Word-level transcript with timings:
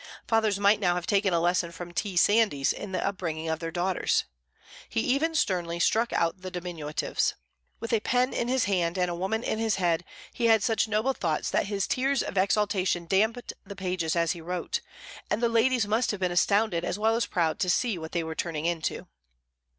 Fathers 0.27 0.59
might 0.59 0.79
now 0.79 0.95
have 0.95 1.05
taken 1.05 1.31
a 1.31 1.39
lesson 1.39 1.71
from 1.71 1.91
T. 1.91 2.17
Sandys 2.17 2.73
in 2.73 2.91
the 2.91 3.05
upbringing 3.05 3.47
of 3.49 3.59
their 3.59 3.69
daughters. 3.69 4.23
He 4.89 4.99
even 5.01 5.35
sternly 5.35 5.79
struck 5.79 6.11
out 6.11 6.41
the 6.41 6.49
diminutives. 6.49 7.35
With 7.79 7.93
a 7.93 7.99
pen 7.99 8.33
in 8.33 8.47
his 8.47 8.63
hand 8.63 8.97
and 8.97 9.19
woman 9.19 9.43
in 9.43 9.59
his 9.59 9.75
head, 9.75 10.03
he 10.33 10.47
had 10.47 10.63
such 10.63 10.87
noble 10.87 11.13
thoughts 11.13 11.51
that 11.51 11.67
his 11.67 11.85
tears 11.85 12.23
of 12.23 12.35
exaltation 12.35 13.05
damped 13.05 13.53
the 13.63 13.75
pages 13.75 14.15
as 14.15 14.31
he 14.31 14.41
wrote, 14.41 14.81
and 15.29 15.39
the 15.39 15.47
ladies 15.49 15.85
must 15.87 16.09
have 16.09 16.19
been 16.19 16.31
astounded 16.31 16.83
as 16.83 16.97
well 16.97 17.15
as 17.15 17.27
proud 17.27 17.59
to 17.59 17.69
see 17.69 17.99
what 17.99 18.11
they 18.11 18.23
were 18.23 18.33
turning 18.33 18.65
into. 18.65 19.07